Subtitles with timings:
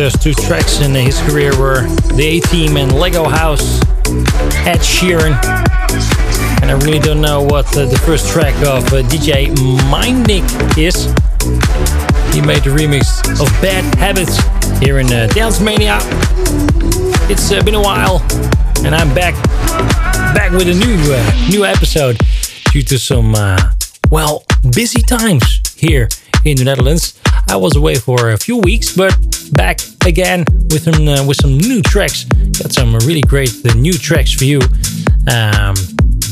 [0.00, 3.82] First two tracks in his career were The A Team and Lego House,
[4.64, 5.34] Ed Sheeran.
[6.62, 9.54] And I really don't know what uh, the first track of uh, DJ
[9.92, 11.04] Mindnick is.
[12.34, 14.38] He made the remix of Bad Habits
[14.78, 15.98] here in uh, Dance Mania.
[17.28, 18.22] It's uh, been a while,
[18.82, 19.34] and I'm back,
[20.34, 22.16] back with a new uh, new episode
[22.72, 23.58] due to some uh,
[24.10, 26.08] well busy times here
[26.46, 27.20] in the Netherlands.
[27.48, 31.58] I was away for a few weeks, but back again with some uh, with some
[31.58, 32.24] new tracks.
[32.24, 34.60] Got some really great uh, new tracks for you.
[35.30, 35.74] Um,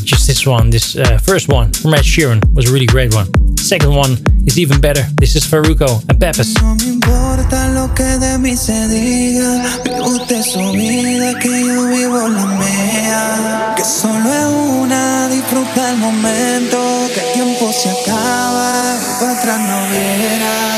[0.05, 3.29] just this one, this uh, first one from Ed Sheeran was a really great one.
[3.59, 4.13] Second one
[4.47, 5.03] is even better.
[5.21, 6.19] This is Farruko and
[19.91, 20.69] viera.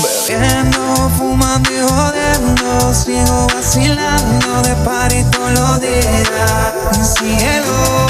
[0.00, 0.69] Bebiendo,
[1.16, 6.74] Fumando y jodiendo, sigo vacilando de party todos los días.
[7.02, 8.08] Cielo.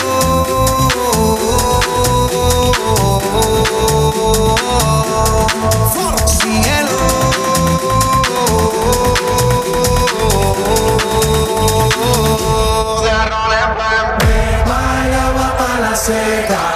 [5.93, 6.99] For cielo.
[13.03, 13.76] De la rola,
[14.67, 16.69] Baila, va para la seca.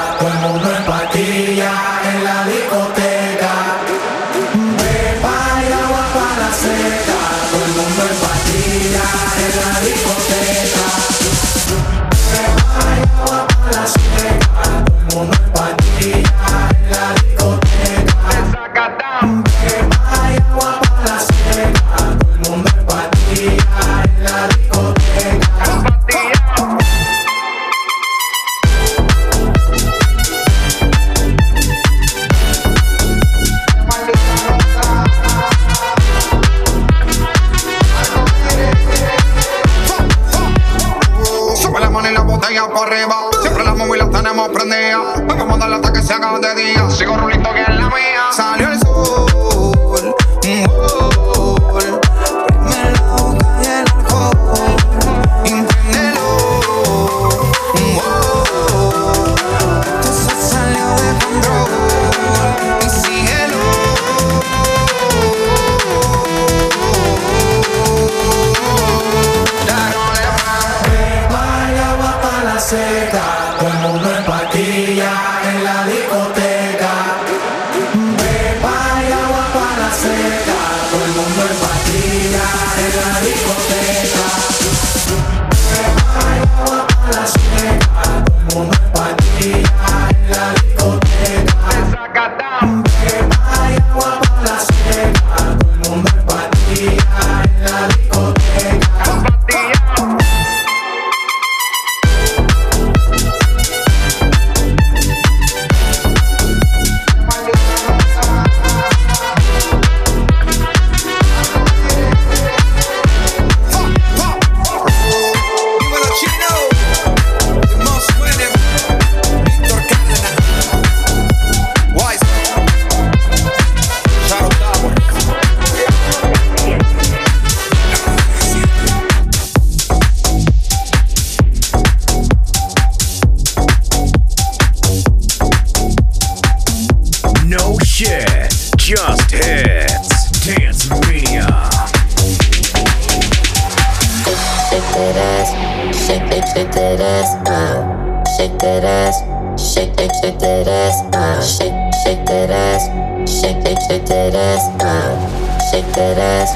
[155.94, 156.50] that ass,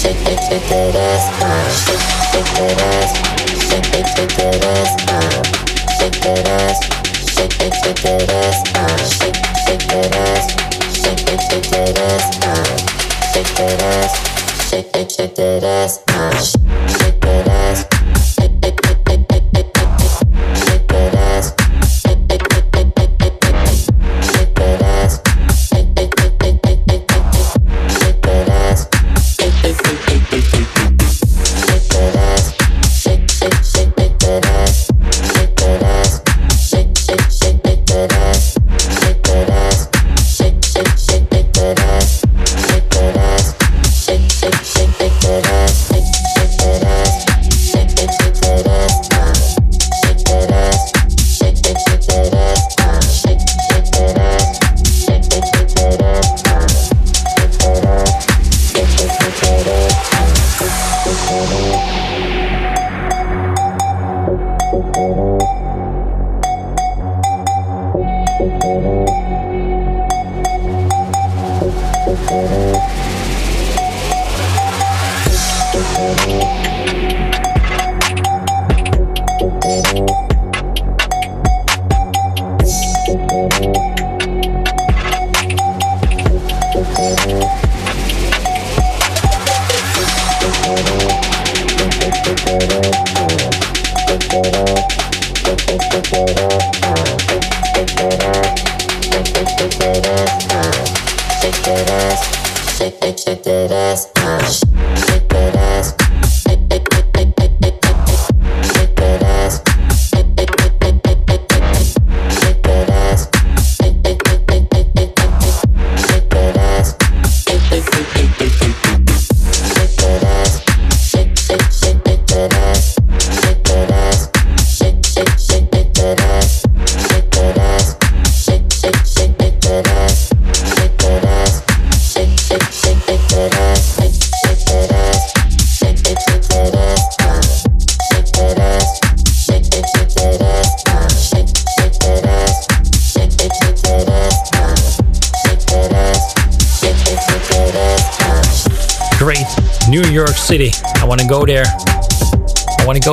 [0.00, 3.10] shake it, shake that ass, uh, shake, shake that ass,
[3.68, 5.42] shake it, shake that ass, uh,
[5.98, 6.78] shake that ass,
[7.34, 10.44] shake it, shake that ass, uh, shake, shake that ass,
[10.94, 12.64] shake it, shake that ass, uh,
[13.32, 16.77] shake that ass, shake it, shake that ass, uh.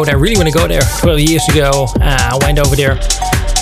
[0.06, 0.16] road.
[0.16, 0.82] I really want to go there.
[1.00, 3.00] 12 years ago, uh, I went over there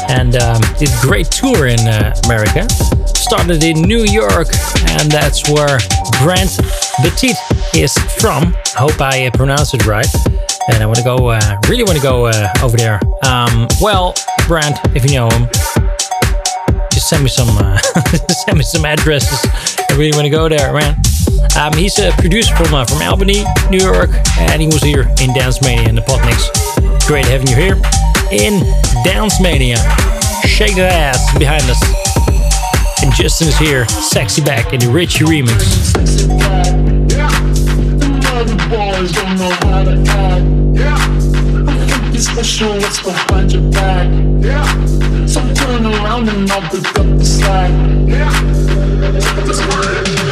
[0.10, 2.70] and um, did a great tour in uh, America.
[3.16, 4.48] Started in New York,
[4.88, 5.80] and that's where
[6.22, 6.60] Brent
[7.02, 7.34] Petit
[7.76, 8.54] is from.
[8.76, 10.08] Hope I uh, pronounced it right
[10.70, 11.28] and I want to go.
[11.28, 13.00] Uh, really want to go uh, over there.
[13.26, 14.14] Um, well,
[14.48, 15.48] Brent, if you know him,
[16.92, 17.50] just send me some.
[17.58, 17.78] Uh,
[18.46, 19.40] send me some addresses.
[19.90, 20.96] I really want to go there, man.
[21.58, 24.10] Um, he's a producer from uh, from Albany, New York,
[24.40, 26.50] and he was here in Dance Mania in the Potmix.
[27.08, 27.76] Great having you here
[28.32, 28.60] in
[29.04, 29.78] Dance Mania.
[30.46, 31.82] Shake that ass behind us.
[33.04, 35.94] And Justin is here, sexy back in the Richie remix
[42.34, 44.08] special what's behind your back.
[44.44, 44.64] Yeah.
[45.28, 47.72] So turn around and I'll pick up the slack.
[48.08, 50.23] Yeah.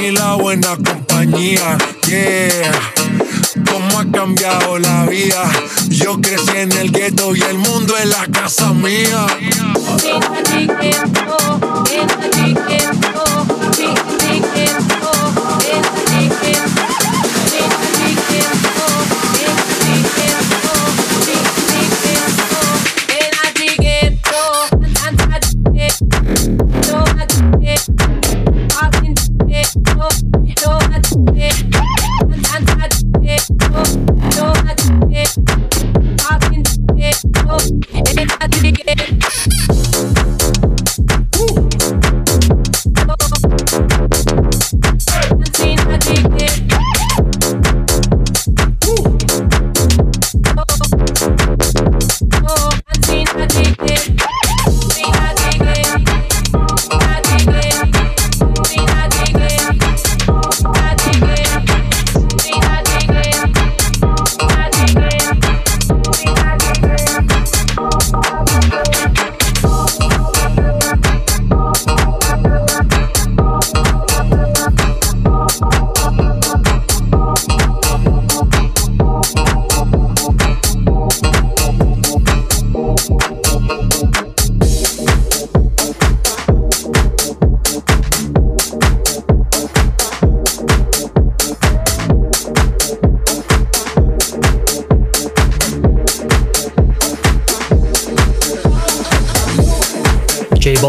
[0.00, 1.76] Ni la buena compañía.
[2.06, 2.72] Yeah.
[3.70, 5.50] Cómo ha cambiado la vida.
[5.88, 9.26] Yo crecí en el gueto y el mundo es la casa mía.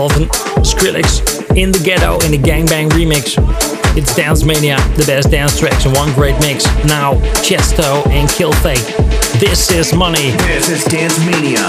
[0.02, 0.28] Dolphin,
[0.64, 3.36] Skrillex, In the Ghetto in the Gangbang remix.
[3.96, 6.66] It's Dance Mania, the best dance tracks in one great mix.
[6.86, 7.14] Now,
[7.46, 8.82] Chesto and Killface.
[9.40, 10.32] This is Money.
[10.32, 11.68] This is Dance Mania.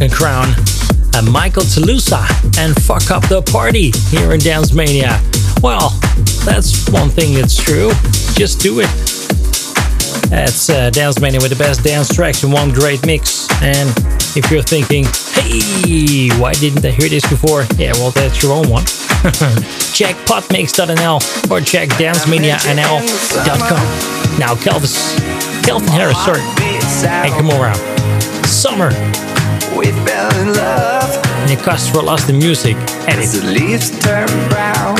[0.00, 0.48] Morgan Crown,
[1.14, 2.24] and Michael Toulousa
[2.56, 5.20] and Fuck Up the Party here in Dance Mania.
[5.62, 5.90] Well,
[6.46, 7.90] that's one thing that's true.
[8.32, 8.88] Just do it.
[10.30, 13.46] That's uh, Dance Mania with the best dance tracks in one great mix.
[13.60, 13.90] And
[14.38, 17.66] if you're thinking, hey, why didn't I hear this before?
[17.76, 18.86] Yeah, well, that's your own one.
[19.92, 24.38] check potmix.nl or check dancemanianl.com.
[24.38, 25.20] Now, Kelvis,
[25.66, 27.76] Calvin Harris, sorry, hey, and Kimura.
[28.46, 28.90] Summer.
[30.00, 32.76] We fell in love And it costs for lost in music.
[33.06, 33.24] Edit.
[33.24, 34.96] as the leaves turn brown.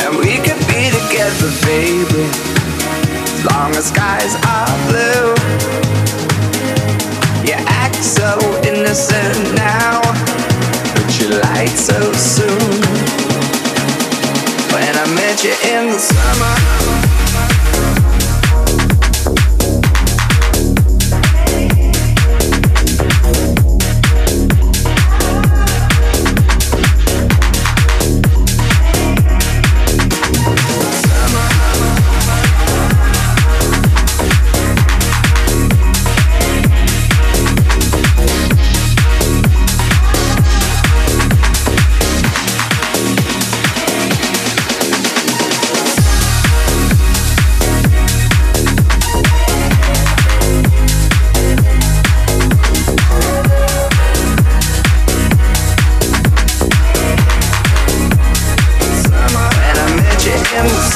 [0.00, 2.24] And we could be together, baby,
[3.32, 5.32] as long as skies are blue.
[7.46, 10.00] You act so innocent now,
[10.94, 12.72] but you lied so soon.
[14.72, 17.11] When I met you in the summer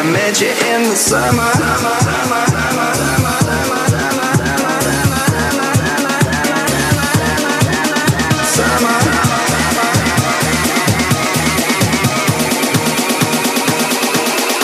[0.00, 1.52] I met you in the summer.
[8.46, 8.98] Summer.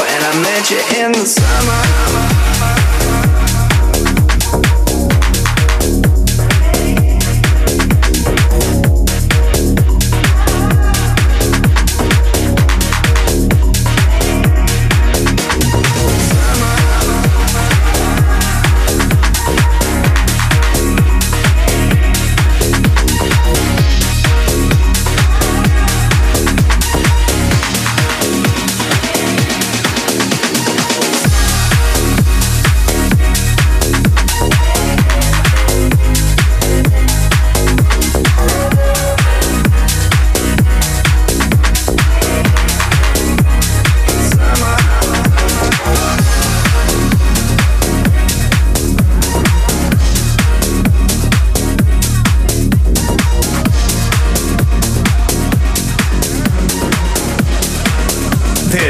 [0.00, 1.95] When I met you in the summer.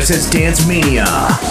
[0.08, 1.45] Is Dance Mania.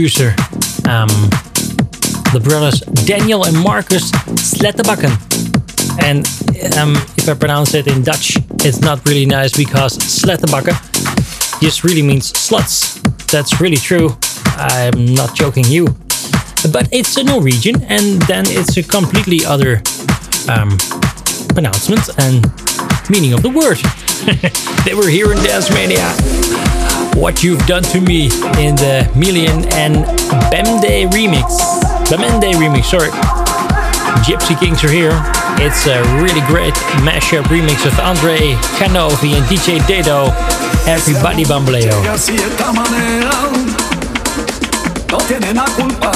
[0.00, 0.34] Producer,
[0.88, 1.08] um,
[2.32, 4.10] the brothers Daniel and Marcus
[4.40, 5.12] Slettebakken.
[6.02, 6.24] And
[6.78, 10.72] um, if I pronounce it in Dutch, it's not really nice because Slettebakken
[11.60, 12.96] just really means sluts.
[13.30, 14.16] That's really true.
[14.56, 15.84] I'm not joking you.
[16.72, 19.82] But it's a Norwegian, and then it's a completely other
[20.48, 20.78] um,
[21.52, 22.40] pronouncement and
[23.10, 23.76] meaning of the word.
[24.86, 26.39] they were here in Dance Mania.
[27.14, 28.26] What You've Done to Me
[28.58, 30.04] in the Million and
[30.50, 31.58] Bemde remix.
[32.08, 33.10] Bemende remix, sorry.
[34.24, 35.12] Gypsy Kings are here.
[35.58, 38.38] It's a really great mashup remix of Andre
[38.78, 40.32] Canovi and DJ Dado.
[40.86, 41.44] Everybody
[45.76, 46.12] culpa.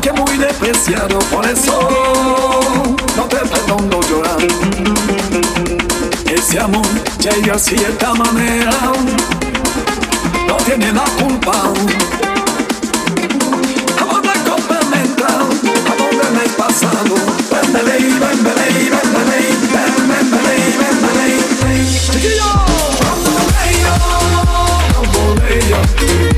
[0.00, 1.44] Que muy despreciado, por
[6.58, 6.86] este amor
[7.54, 8.72] así de esta manera,
[10.48, 11.52] no tiene la culpa.
[13.96, 15.26] ¿A dónde complementa?
[15.28, 17.14] ¿A dónde me he pasado?
[17.50, 19.30] Ven, belé, ven, belé, ven, ven,
[20.08, 22.50] ven, ven, chiquillo.
[23.04, 23.30] Vamos,
[25.04, 26.37] vamos.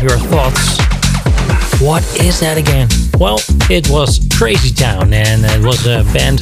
[0.00, 0.78] your thoughts.
[1.80, 2.88] What is that again?
[3.18, 3.38] Well,
[3.70, 6.40] it was Crazy Town, and it was a band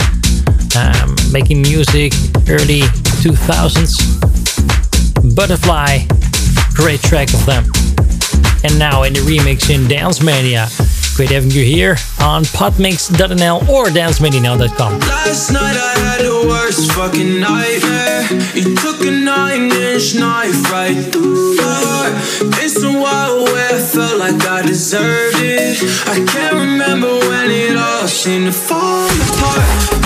[0.77, 2.13] um, making music
[2.49, 2.83] early
[3.23, 3.95] 2000s.
[5.35, 6.07] Butterfly,
[6.75, 7.65] great track of them.
[8.65, 10.67] And now in the remix in Dance Mania,
[11.15, 14.99] Great having you here on potmix.nl or dancemedino.com.
[14.99, 18.27] Last night I had the worst fucking nightmare.
[18.55, 21.55] You took a nine inch knife right through.
[22.59, 25.79] It's a while where I felt like I deserved it.
[26.09, 30.04] I can't remember when it all seemed to fall apart.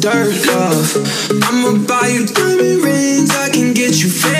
[0.00, 0.96] dirt off.
[1.42, 4.39] I'ma buy you diamond rings, I can get you famous.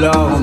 [0.00, 0.39] Love.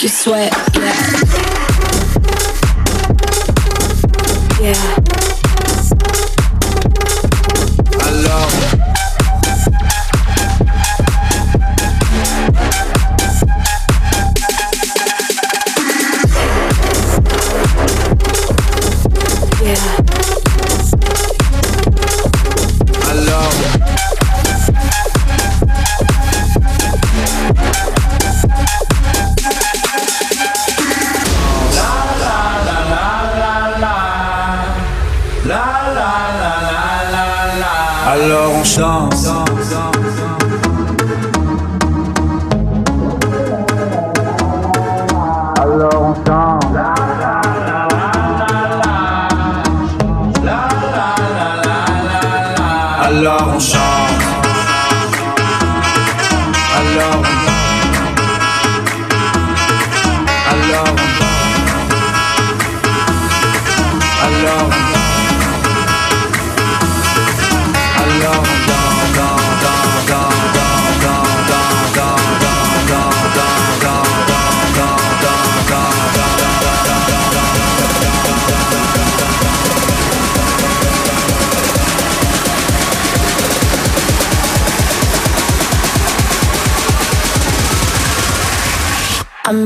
[0.00, 0.59] make you sweat.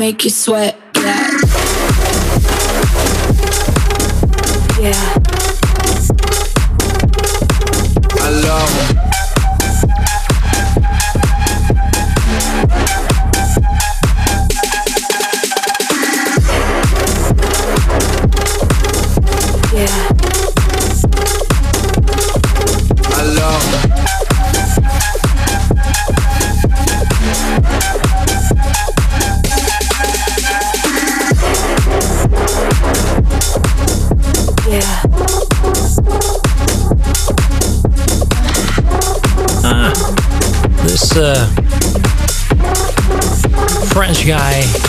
[0.04, 1.30] Make you sweat, yeah.
[4.78, 5.23] Yeah.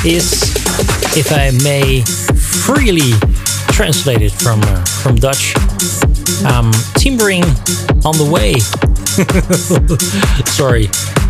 [0.05, 0.53] Is,
[1.17, 2.01] if I may
[2.65, 3.13] freely
[3.69, 5.55] translate it from uh, from Dutch,
[6.45, 7.43] um, timbering
[8.05, 8.53] on the way.
[10.45, 10.85] Sorry,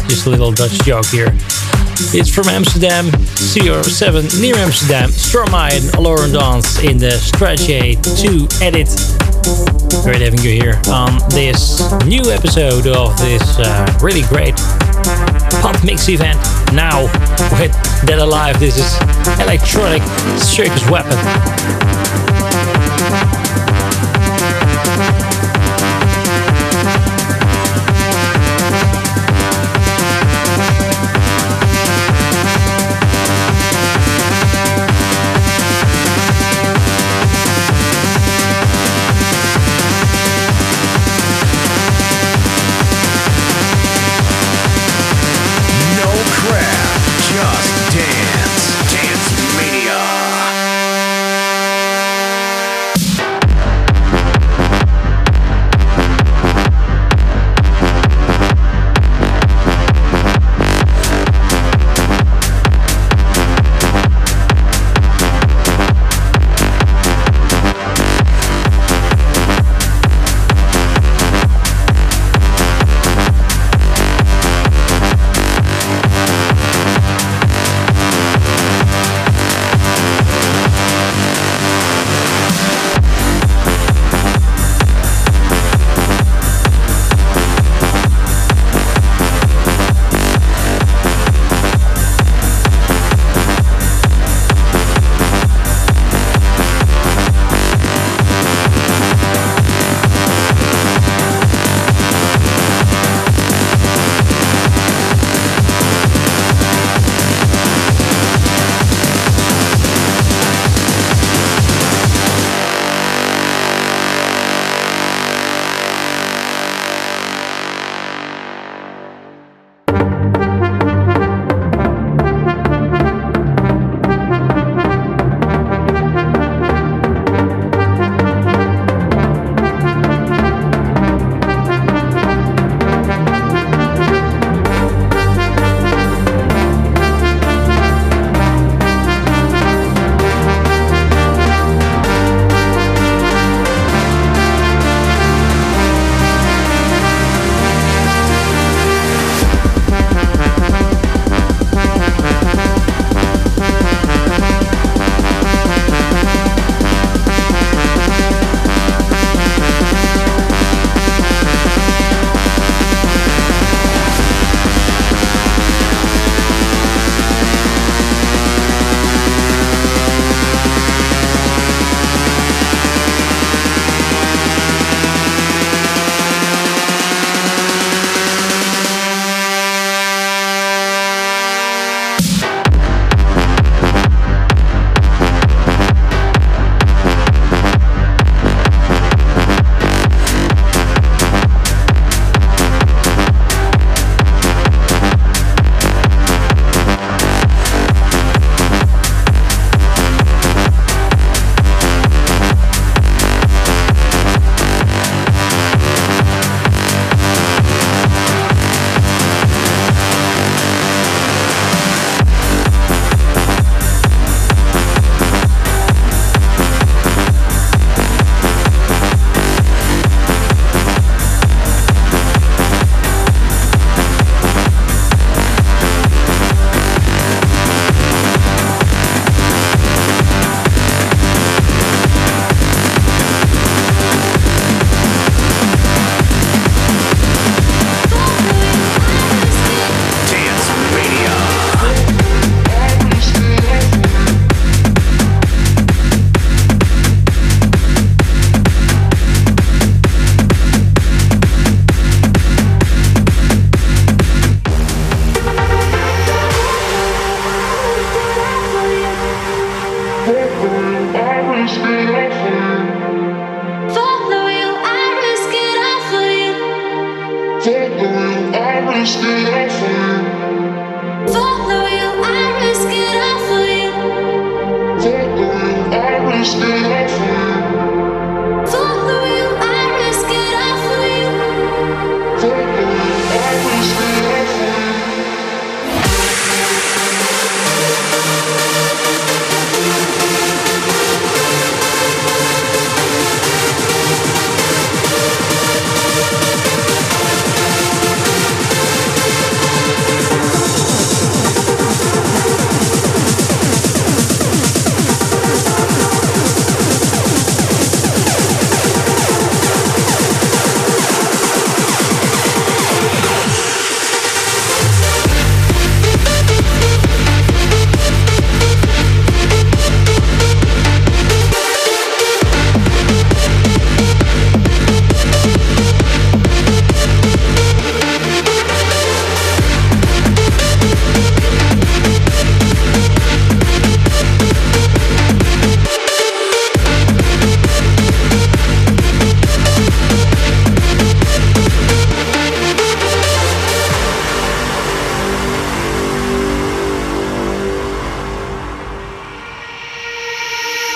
[0.10, 1.30] just a little Dutch joke here.
[2.12, 8.90] It's from Amsterdam, CR7 near Amsterdam, Stromae and Lauren Dance in the Stretch 2 edit.
[10.04, 14.56] Great having you here on this new episode of this uh, really great
[15.64, 16.55] Potmix event.
[16.74, 17.04] Now
[17.60, 17.72] with
[18.06, 18.98] Dead Alive, this is
[19.40, 20.02] Electronic
[20.40, 21.85] Circus Weapon.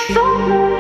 [0.10, 0.79] Sandro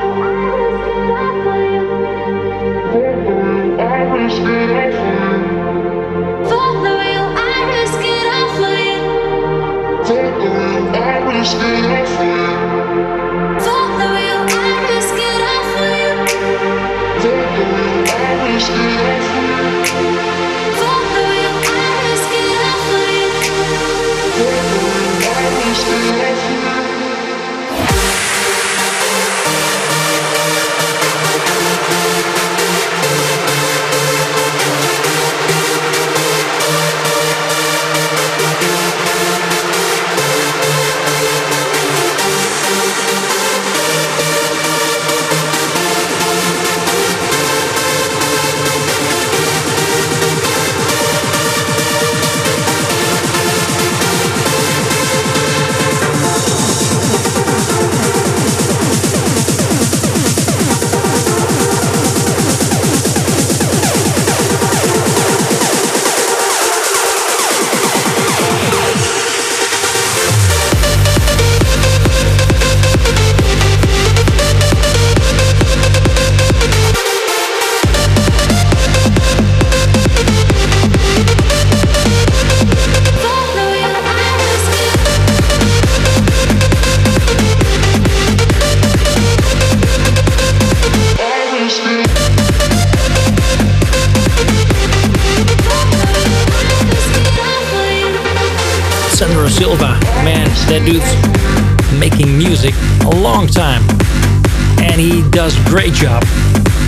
[104.99, 106.23] And he does a great job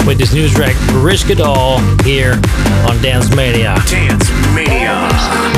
[0.06, 2.34] with this new track, Risk It All, here
[2.84, 3.80] on Dance Mania.
[3.88, 5.08] Dance Mania.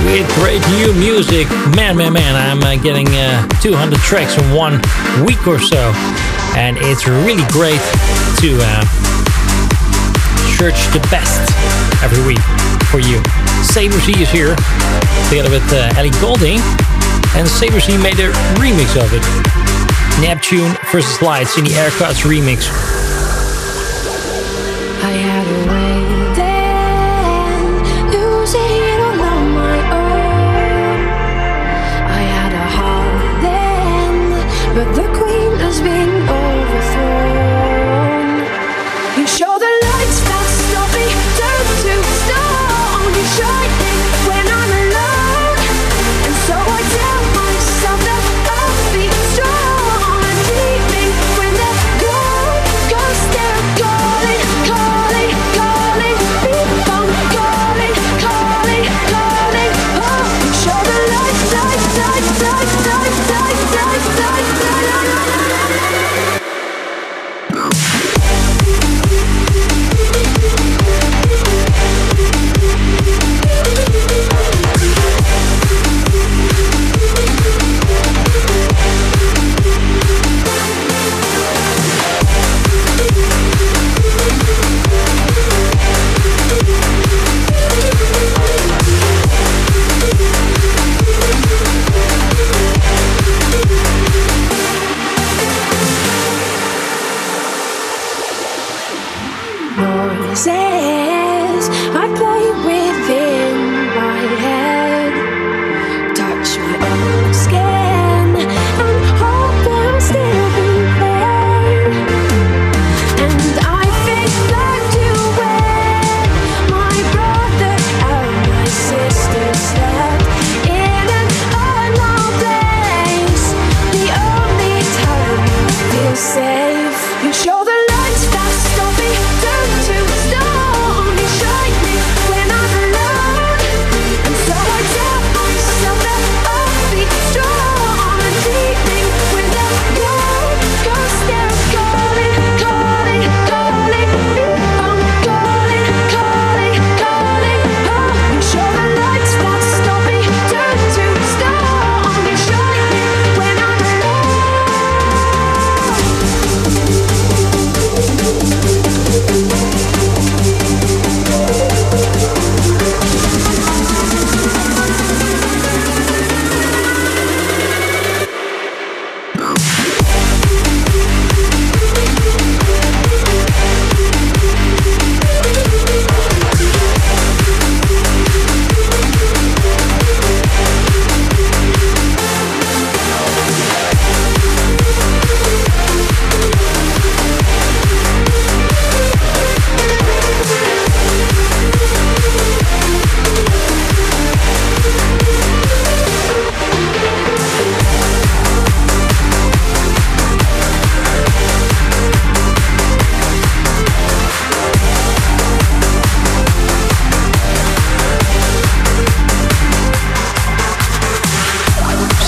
[0.06, 1.50] With great new music.
[1.74, 4.74] Man, man, man, I'm uh, getting uh, 200 tracks in one
[5.26, 5.94] week or so.
[6.54, 7.82] And it's really great
[8.46, 8.86] to uh,
[10.54, 11.42] search the best
[12.04, 12.44] every week
[12.94, 13.18] for you.
[13.66, 14.54] Saber C is here
[15.28, 16.62] together with uh, Ellie Goulding.
[17.34, 18.30] And Saber C made a
[18.62, 19.63] remix of it.
[20.22, 22.70] Neptune versus Lights in the Aircuts remix.
[100.22, 102.93] voices I play with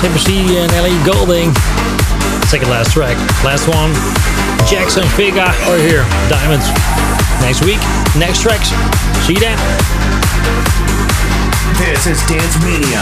[0.06, 1.52] Timber and Ellie Goulding.
[2.46, 3.18] Second last track.
[3.44, 3.92] Last one.
[4.70, 6.04] Jackson Figa are here.
[6.30, 6.68] Diamonds.
[7.42, 7.80] Next week,
[8.16, 8.70] next tracks.
[9.26, 9.58] See you then.
[11.80, 13.02] This is Dance Mania.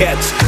[0.00, 0.47] you